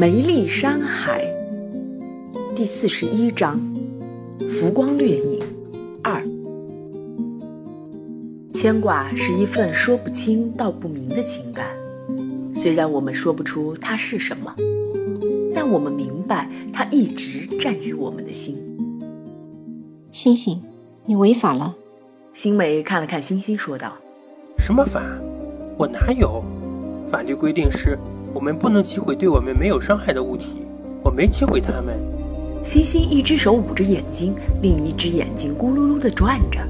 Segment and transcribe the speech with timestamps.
[0.00, 1.26] 梅丽山海
[2.56, 3.60] 第四十一章：
[4.50, 5.42] 浮光掠影
[6.02, 6.24] 二。
[8.54, 11.66] 牵挂是一份说不清道不明的情感，
[12.56, 14.54] 虽然我们说不出它是什么，
[15.54, 18.56] 但我们明白它一直占据我们的心。
[20.10, 20.62] 星星，
[21.04, 21.74] 你违法了。
[22.32, 23.92] 星美看了看星星，说道
[24.56, 25.02] ：“什么法？
[25.76, 26.42] 我哪有？
[27.10, 27.98] 法律规定是。”
[28.32, 30.46] 我们不能击毁对我们没有伤害的物体，
[31.02, 31.98] 我没击毁他们。
[32.62, 36.60] 星星一只手捂着眼睛，另一只眼睛咕噜噜地转着，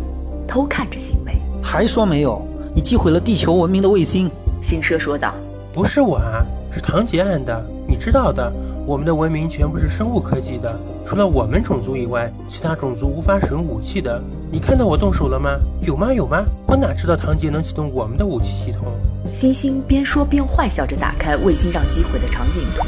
[0.47, 1.39] 偷看着星美。
[1.63, 2.41] 还说没有？
[2.75, 4.31] 你击毁了地球文明的卫星。
[4.63, 5.35] 星奢说道
[5.75, 7.67] ：“不是我啊，是唐杰按的。
[8.01, 8.51] 你知道的，
[8.87, 10.75] 我们的文明全部是生物科技的，
[11.07, 14.19] 除了我们种族以外，其他种族无法使用武器的。
[14.51, 15.51] 你看到我动手了吗？
[15.83, 16.11] 有吗？
[16.11, 16.43] 有吗？
[16.67, 18.91] 我哪知道唐杰能启动我们的武器系统？”
[19.35, 22.83] 星星边说边坏笑着打开卫星上击毁的场景图，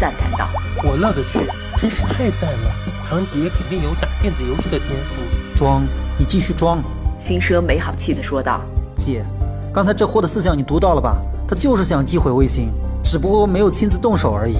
[0.00, 0.48] 赞叹道
[0.82, 2.72] ：“我勒个去，真是太赞了！
[3.08, 5.22] 唐杰肯定有打电子游戏的天赋。”
[5.54, 5.86] 装，
[6.18, 6.82] 你继续装。
[7.20, 8.62] 星奢没好气地说道
[8.96, 9.24] ：“姐，
[9.72, 11.22] 刚才这货的思想你读到了吧？
[11.46, 12.68] 他就是想击毁卫星，
[13.06, 14.56] 只不过没有亲自动手而已。”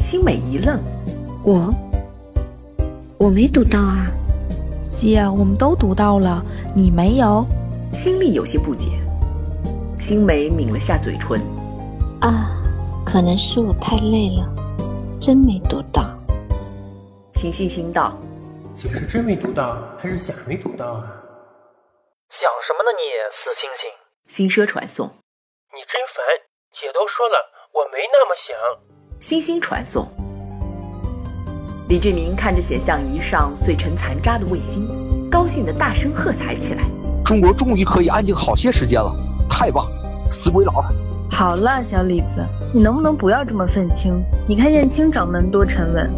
[0.00, 0.80] 星美一愣
[1.44, 1.72] ：“我，
[3.18, 4.06] 我没读到啊，
[4.88, 6.42] 姐，我们都读到了，
[6.74, 7.44] 你没有？”
[7.92, 8.88] 心里有些不解。
[10.00, 11.38] 星美抿了下嘴唇，
[12.20, 12.50] 啊，
[13.04, 14.48] 可能是我太累了，
[15.20, 16.10] 真没读到。
[17.34, 18.16] 星星心道
[18.74, 21.04] ：“姐是真没读到，还是假没读到啊？”
[22.32, 23.04] 想什么呢你，
[23.36, 24.48] 死星星！
[24.48, 25.23] 星奢传送：“你真烦，姐
[26.94, 27.36] 都说了，
[27.72, 28.56] 我没那么想。”
[29.20, 30.06] 星星传送：
[31.88, 34.88] 李志明看着显像仪上碎成残渣的卫星，
[35.28, 36.84] 高兴的大声喝彩起来
[37.26, 39.12] ：“中国终于可以安静好些时间了！”
[39.50, 39.86] 太棒，
[40.30, 40.84] 死鬼佬。
[41.32, 44.22] 好了，小李子，你能不能不要这么愤青？
[44.48, 46.08] 你看燕青掌门多沉稳。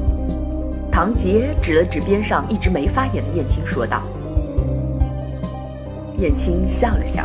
[0.92, 4.02] 唐杰指了指边上一直没发言的燕青，说道。
[6.18, 7.24] 燕青笑了笑，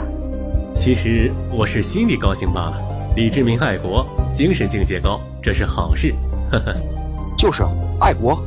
[0.73, 2.90] 其实我是心里高兴罢了。
[3.13, 6.15] 李志明爱国，精神境界高，这是好事。
[6.49, 6.73] 呵呵，
[7.37, 7.61] 就是
[7.99, 8.41] 爱国。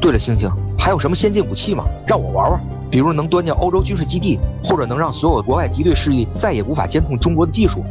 [0.00, 0.48] 对了，星星，
[0.78, 1.84] 还有什么先进武器吗？
[2.06, 2.60] 让我玩玩。
[2.92, 7.84] 比如能端掉欧洲军事基地，或者能让所有国外敌对势力再也无法监控中国的技术，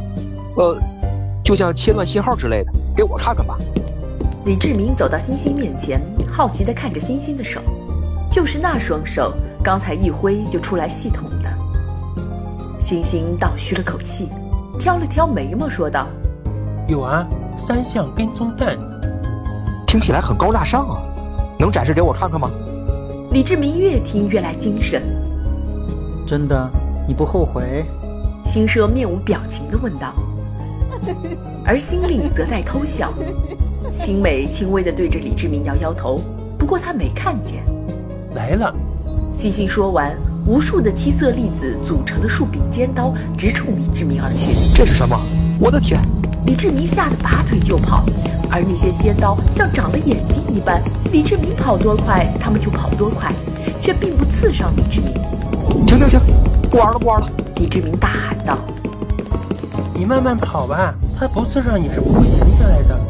[0.56, 0.78] 呃，
[1.44, 3.58] 就像切断信号之类的，给我看看吧。
[4.46, 6.00] 李志明走到星星面前，
[6.32, 7.60] 好奇地看着星星的手，
[8.30, 9.30] 就是那双手，
[9.62, 11.52] 刚才一挥就出来系统的。
[12.80, 14.30] 星星倒吁了口气，
[14.78, 16.06] 挑了挑眉毛，说道
[16.88, 17.26] ：“有啊，
[17.56, 18.76] 三项跟踪弹，
[19.86, 21.00] 听起来很高大上啊，
[21.58, 22.50] 能展示给我看看吗？”
[23.32, 25.02] 李志明越听越来精神。
[26.26, 26.70] 真的，
[27.06, 27.84] 你不后悔？
[28.44, 30.12] 星奢面无表情地问道，
[31.64, 33.12] 而心里则在偷笑。
[33.98, 36.16] 星美轻微地对着李志明摇摇头，
[36.58, 37.64] 不过他没看见。
[38.34, 38.74] 来了。
[39.34, 40.14] 星星说完，
[40.46, 44.52] 无数的七色粒子组成了数柄尖刀，直冲李志明而去。
[44.74, 45.18] 这是什么？
[45.58, 45.98] 我的天！
[46.44, 48.04] 李志明吓得拔腿就跑，
[48.50, 53.32] 而那些尖刀像长了眼睛一般，李志明跑多快，他们就跑多快，
[53.80, 55.14] 却并不刺伤李志明。
[55.86, 56.20] 停停停，
[56.70, 57.28] 不玩了不玩了！
[57.56, 58.58] 李志明大喊道
[59.96, 63.00] ：“你慢慢跑吧，他不刺伤你是不会停下来的。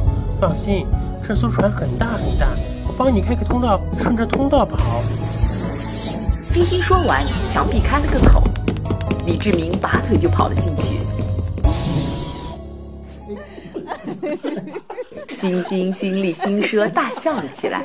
[0.40, 0.86] 放心，
[1.26, 2.46] 这艘船很大很大，
[2.86, 5.02] 我帮你开个通道，顺着通道跑。”
[6.54, 7.20] 星星说完，
[7.52, 8.40] 墙壁开了个口，
[9.26, 11.00] 李志明拔腿就跑了进去。
[15.34, 17.84] 星星心里心说，大笑了起来。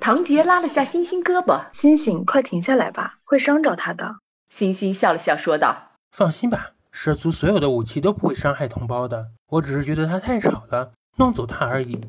[0.00, 4.16] 唐杰拉了下星星胳膊：“星星，快停下来吧，会伤着他的。”
[4.48, 5.76] 星星笑了笑，说道
[6.16, 9.26] ：“放心吧，蛇族所有的武器都不会伤害同胞的。
[9.50, 12.00] 我只是觉得他太吵了，弄走他而已。”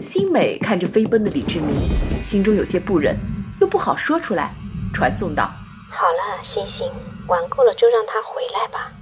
[0.00, 1.90] 星美看着飞奔的李志明，
[2.24, 3.14] 心中有些不忍，
[3.60, 4.54] 又不好说出来，
[4.94, 5.50] 传送道
[5.90, 6.88] ：“好了，星星，
[7.26, 8.92] 玩够了就让他回来吧。”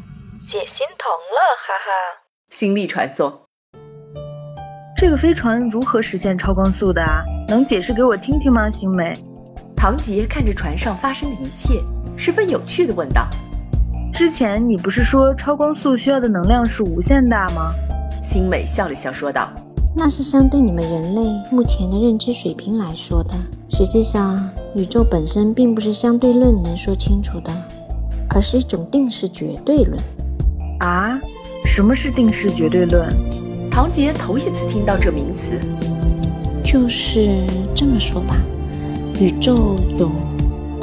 [0.50, 2.24] 姐心疼了，哈哈。
[2.50, 3.42] 星力传送，
[4.96, 7.22] 这个飞船如何实现超光速的啊？
[7.48, 8.70] 能解释给我听听吗？
[8.70, 9.12] 星美，
[9.76, 11.82] 唐杰看着船上发生的一切，
[12.16, 13.28] 十分有趣的问道
[14.14, 17.72] ：“之前你不是说超光速需要的能量是无限大吗？”
[18.24, 19.52] 星美笑了笑说道
[19.94, 23.34] ：“那是相对你们人类目前的认知水平来说的。
[23.74, 24.46] 实际上，
[24.76, 27.50] 宇宙本身并不是相对论能说清楚的，
[28.28, 29.98] 而是一种定式绝对论。”
[30.80, 31.18] 啊？
[31.64, 33.08] 什么是定式绝对论？
[33.70, 35.58] 唐杰头一次听到这名词。
[36.62, 38.36] 就是这么说吧，
[39.18, 40.10] 宇宙有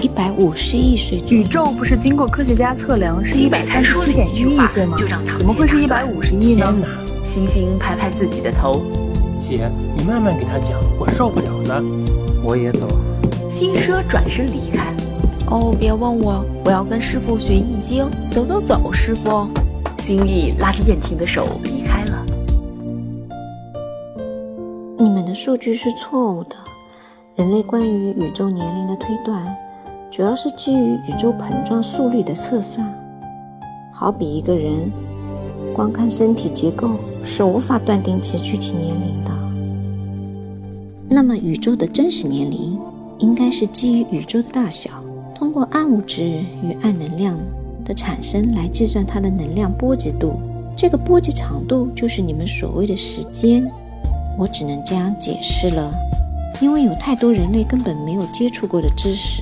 [0.02, 1.20] 一百五十亿岁。
[1.30, 6.66] 宇宙不是经过科学家测量是一百才说了一句话，就让唐怎么会是一百五十亿呢？
[7.24, 8.82] 星星拍拍自己的头，
[9.40, 11.84] 姐，你慢慢给他讲，我受不了了。
[12.44, 12.88] 我也走。
[13.50, 14.94] 新奢转身离开。
[15.50, 18.08] 哦，别问我，我要跟师傅学易经。
[18.32, 19.48] 走走走，师傅。
[19.98, 22.26] 心意拉着燕婷的手离开了。
[24.98, 26.56] 你们的数据是错误的。
[27.36, 29.46] 人类关于宇宙年龄的推断，
[30.12, 32.88] 主要是基于宇宙膨胀速率的测算。
[33.94, 34.92] 好比一个人，
[35.74, 36.90] 光看身体结构
[37.24, 39.29] 是无法断定其具体年龄的。
[41.12, 42.80] 那么，宇宙的真实年龄
[43.18, 44.92] 应该是基于宇宙的大小，
[45.34, 47.38] 通过暗物质与暗能量
[47.84, 50.40] 的产生来计算它的能量波及度。
[50.78, 53.70] 这个波及长度就是你们所谓的时间。
[54.38, 55.92] 我只能这样解释了。
[56.62, 59.42] 因为有太多人类根本没有接触过的知识。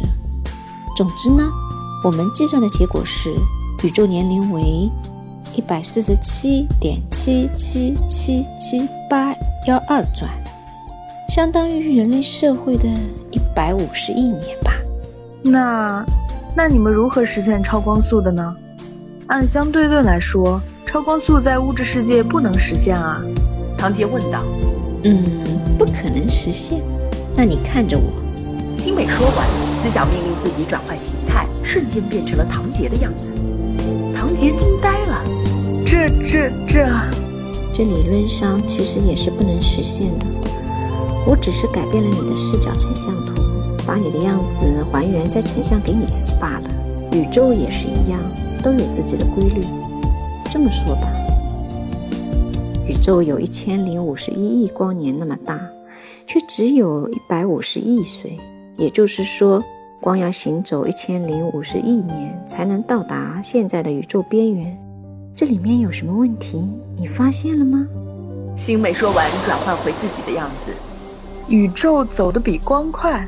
[0.95, 1.43] 总之呢，
[2.03, 3.29] 我们计算的结果是
[3.83, 4.89] 宇宙年龄为
[5.55, 9.35] 一百四十七点七七七七八
[9.67, 10.31] 幺二转，
[11.37, 12.87] 相当于人类社会的
[13.29, 14.73] 一百五十亿年吧。
[15.43, 16.03] 那，
[16.55, 18.55] 那你们如何实现超光速的呢？
[19.27, 23.21] 按相对论来说，超光速在物质世界不能实现啊。
[23.77, 24.41] 唐杰问道。
[25.03, 25.23] 嗯，
[25.77, 26.81] 不可能实现。
[27.35, 28.11] 那你看着我，
[28.75, 29.45] 星美说完，
[29.83, 33.29] 思想命令自己转换形态，瞬间变成了唐杰的样子。
[34.15, 35.21] 唐杰惊呆了，
[35.85, 36.89] 这这这，
[37.75, 40.25] 这理论上其实也是不能实现的。
[41.29, 43.33] 我只是改变了你的视角成像图，
[43.85, 46.69] 把你的样子还原再成像给你自己罢了。
[47.11, 48.17] 宇宙也是一样，
[48.63, 49.61] 都有自己的规律。
[50.49, 51.07] 这么说吧，
[52.87, 55.59] 宇宙有一千零五十一亿光年那么大。
[56.29, 58.37] 却只有一百五十亿岁，
[58.75, 59.63] 也就是说，
[60.01, 64.77] 光要行走一千零五十亿年才能到达现在的宇宙边缘。
[65.33, 66.67] 这里面有什么问题？
[66.97, 67.87] 你发现了吗？
[68.57, 70.73] 星美说完，转换回自己的样子。
[71.49, 73.25] 宇宙走得比光快？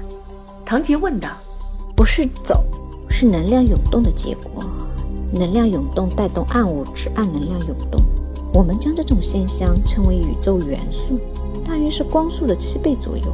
[0.66, 1.30] 唐杰问道。
[1.96, 2.64] 不是走，
[3.10, 4.64] 是能量涌动的结果。
[5.34, 8.02] 能量涌动带动暗物质、暗能量涌动，
[8.54, 11.20] 我们将这种现象称为宇宙元素。
[11.66, 13.34] 大约是光速的七倍左右，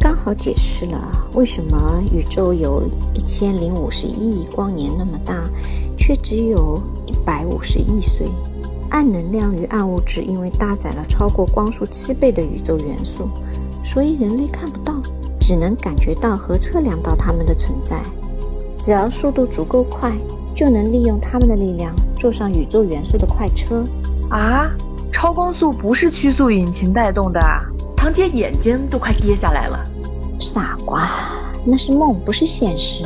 [0.00, 0.98] 刚好解释了
[1.34, 2.82] 为什么宇宙有
[3.14, 5.48] 一千零五十亿光年那么大，
[5.96, 6.76] 却只有
[7.06, 8.26] 一百五十亿岁。
[8.90, 13.28] 暗能量与暗物质因为搭载了超过光速七倍的宇宙元素，
[13.84, 14.94] 所以人类看不到，
[15.40, 18.00] 只能感觉到和测量到它们的存在。
[18.78, 20.12] 只要速度足够快，
[20.54, 23.84] 就能利用它们的力量坐上宇宙元素的快车。
[24.28, 24.70] 啊！
[25.12, 27.60] 超光速不是曲速引擎带动的啊！
[27.94, 29.78] 唐杰眼睛都快跌下来了。
[30.40, 31.08] 傻瓜，
[31.64, 33.04] 那是梦，不是现实。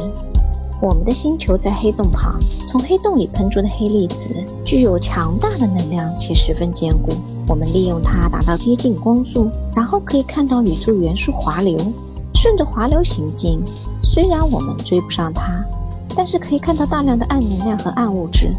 [0.80, 2.38] 我们的星球在黑洞旁，
[2.68, 4.30] 从黑洞里喷出的黑粒子
[4.64, 7.12] 具有强大的能量且十分坚固。
[7.48, 11.78] 我们利用它达到接近光速，然后可以看到宇宙元素滑流，
[12.34, 13.60] 顺着滑流行进。
[14.02, 15.64] 虽然我们追不上它，
[16.16, 18.50] 但是可以看到大量的暗能量和暗物质，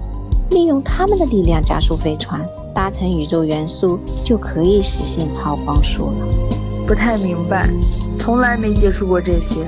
[0.51, 2.45] 利用它们的力量加速飞船。
[2.73, 6.27] 搭乘宇宙元素就可以实现超光速了。
[6.87, 7.67] 不太明白，
[8.19, 9.65] 从来没接触过这些。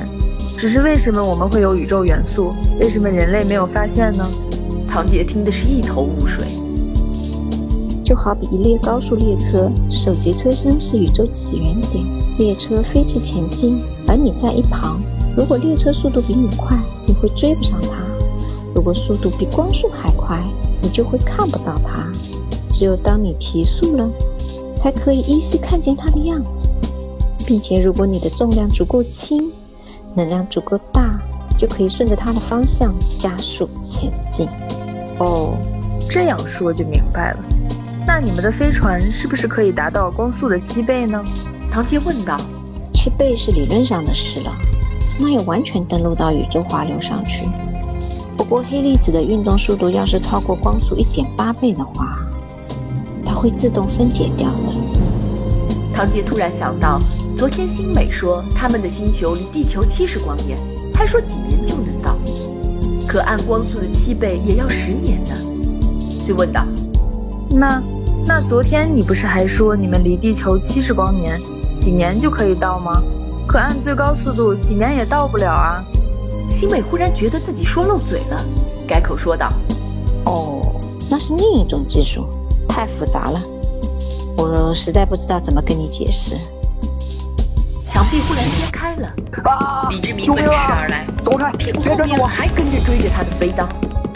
[0.57, 2.53] 只是为什么我们会有宇宙元素？
[2.79, 4.25] 为什么人类没有发现呢？
[4.87, 6.45] 唐杰听的是一头雾水。
[8.09, 12.03] 就好比一列高速列车，首节车厢是宇宙起源点，
[12.39, 14.99] 列车飞驰前进，而你在一旁。
[15.37, 16.75] 如果列车速度比你快，
[17.05, 17.99] 你会追不上它；
[18.73, 20.43] 如果速度比光速还快，
[20.81, 22.11] 你就会看不到它。
[22.71, 24.09] 只有当你提速了，
[24.75, 26.67] 才可以依稀看见它的样子，
[27.45, 29.51] 并且如果你的重量足够轻，
[30.15, 31.21] 能量足够大，
[31.59, 34.47] 就可以顺着它的方向加速前进。
[35.19, 35.53] 哦，
[36.09, 37.39] 这样说就明白了。
[38.11, 41.23] 那你们的飞船是不是可以达到光速的七倍呢？
[41.71, 42.35] 唐杰问道。
[42.91, 44.51] 七倍是理论上的事了，
[45.19, 47.47] 那要完全登陆到宇宙滑流上去。
[48.35, 52.17] 不过黑粒子的运动速度要是超过光速一点八倍的话，
[53.23, 54.73] 它会自动分解掉的。
[55.93, 56.99] 唐杰突然想到，
[57.37, 60.57] 昨天新美说他们的星球离地球七十光年，
[60.95, 62.17] 还说几年就能到，
[63.07, 65.35] 可按光速的七倍也要十年呢。
[66.25, 66.65] 就问道
[67.49, 67.81] ：“那
[68.25, 71.39] 那昨天你不是还说你们离地球七十光年，
[71.81, 73.01] 几年就可以到吗？
[73.47, 75.83] 可按最高速度，几年也到不了啊！”
[76.51, 78.45] 新美忽然觉得自己说漏嘴了，
[78.87, 79.51] 改口说道
[80.25, 80.75] ：“哦，
[81.09, 82.27] 那是另一种技术。”
[82.69, 83.41] 太复杂了，
[84.37, 86.35] 我实在不知道怎么跟你解释。
[87.89, 89.11] 墙壁忽然掀开了，
[89.89, 91.05] 李志明奔驰而来，
[91.57, 93.67] 屁股后面还跟着追着他的飞刀。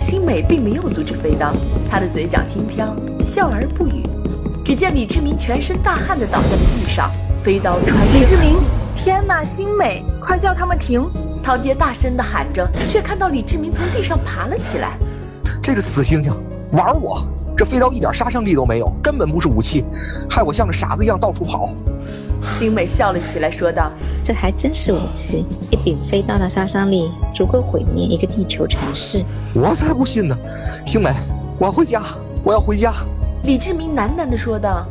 [0.04, 1.54] 星美并没有阻止飞刀，
[1.90, 2.94] 她的嘴角轻飘，
[3.24, 4.04] 笑而不语。
[4.66, 7.10] 只见李志明全身大汗的倒在了地上，
[7.42, 7.98] 飞刀穿。
[8.14, 8.58] 李志明，
[8.98, 11.10] 天哪，星美，快叫他们停！
[11.42, 14.98] 陶杰大声的喊着，却看到李志明从地上爬了起来。
[15.62, 16.34] 这个死猩猩，
[16.74, 17.26] 玩我！
[17.56, 19.84] 这飞刀一点杀伤力都没有，根本不是武器，
[20.30, 21.70] 害我像个傻子一样到处跑。
[22.42, 23.92] 星美笑了起来，说道
[24.24, 29.24] ：“这还真是武器，一柄飞刀的杀伤力足够毁灭一个地球城市。”
[29.56, 30.36] 我才不信呢！
[30.86, 31.14] 星美，
[31.58, 32.02] 我要回家，
[32.44, 32.94] 我要回家。
[33.46, 34.86] 李志明喃喃地说道：“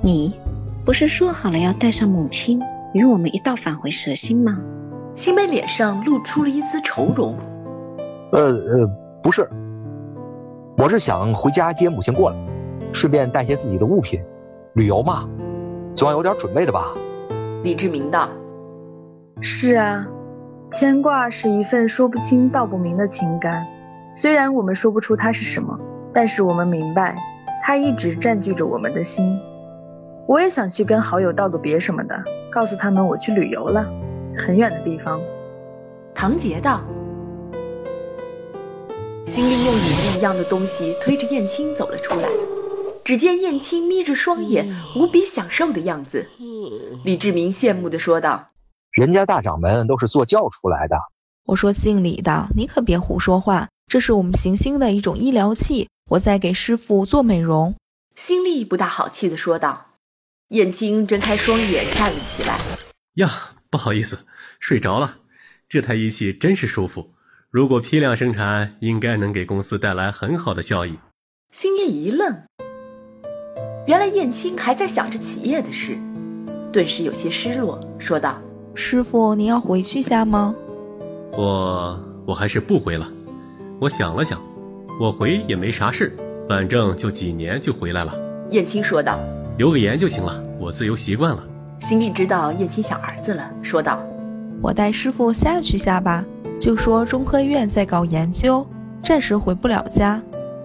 [0.00, 0.32] 你
[0.84, 2.60] 不是说好了要带上母亲
[2.94, 4.56] 与我们一道返回蛇星吗？”
[5.14, 7.36] 星美脸上露出了一丝愁容。
[8.32, 8.90] 呃呃，
[9.22, 9.48] 不是，
[10.80, 12.36] 我是想回家接母亲过来，
[12.92, 14.22] 顺便带些自己的物品，
[14.74, 15.28] 旅游嘛。
[15.92, 16.94] 总要有点准备的吧，
[17.64, 18.28] 李志明道。
[19.40, 20.06] 是啊，
[20.70, 23.66] 牵挂是一份说不清道不明的情感，
[24.14, 25.76] 虽然我们说不出它是什么，
[26.14, 27.16] 但是我们明白，
[27.64, 29.36] 它一直占据着我们的心。
[30.28, 33.84] 我也想去跟好友道个别什么的，告诉他们我去旅游了，
[34.38, 35.20] 很远的地方。
[36.14, 36.82] 唐杰道。
[39.38, 42.28] 心里用引力一样的东西推着燕青走了出来。
[43.04, 46.26] 只见燕青眯着双眼，无比享受的样子。
[47.04, 48.48] 李志明羡慕地说道
[48.90, 50.96] ：“人家大掌门都是坐轿出来的。”
[51.46, 53.68] 我说：“姓李的，你可别胡说话。
[53.86, 57.76] 这是我们行星的一种医疗器，我在给师傅做美容。”
[58.18, 59.92] 新力不大好气地说道。
[60.48, 62.58] 燕青睁开双眼站了起来
[63.14, 64.18] ：“呀，不好意思，
[64.58, 65.18] 睡着了。
[65.68, 67.12] 这台仪器真是舒服，
[67.50, 70.98] 如果批量生产，应该能给公司带来很好的效益。”
[71.50, 72.36] 新力一愣。
[73.86, 75.96] 原来燕青还在想着企业的事，
[76.70, 78.38] 顿时有些失落，说道
[78.76, 80.54] ：“师傅，您要回去下吗
[81.38, 83.10] ？”“我我还是不回了。
[83.80, 84.38] 我想了想，
[85.00, 86.14] 我回也没啥事，
[86.46, 88.14] 反正就几年就回来了。”
[88.52, 89.18] 燕青说道
[89.56, 91.42] ：“留个言就行了，我自由习惯了。”
[91.80, 94.06] 心里知道燕青想儿子了，说道
[94.60, 96.22] ：“我带师傅下去下吧，
[96.58, 98.66] 就说中科院在搞研究，
[99.02, 100.20] 暂时回不了家。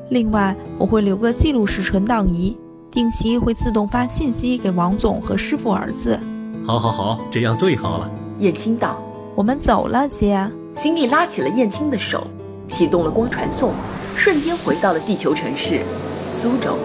[0.10, 2.58] 另外，我会留个记录式存档仪。”
[2.92, 6.20] 定期会自动发信息给王总和师傅儿子。
[6.64, 8.12] 好，好，好，这样最好了。
[8.38, 9.02] 燕青道
[9.34, 12.28] ：“我们走了，姐。”辛迪拉起了燕青的手，
[12.70, 13.74] 启动了光传送，
[14.16, 15.82] 瞬间回到了地球城市
[16.32, 16.78] 苏州。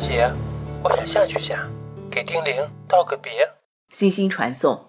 [0.00, 0.30] 姐，
[0.84, 1.58] 我想下去下，
[2.08, 2.54] 给丁玲
[2.88, 3.32] 道个别。
[3.90, 4.87] 星星传送。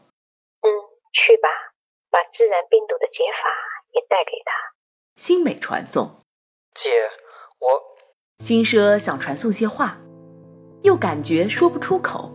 [2.70, 3.50] 病毒的解法
[3.94, 4.52] 也带给他。
[5.16, 6.22] 新美传送。
[6.82, 6.90] 姐，
[7.60, 7.82] 我。
[8.40, 9.98] 新奢想传送些话，
[10.84, 12.32] 又感觉说不出口。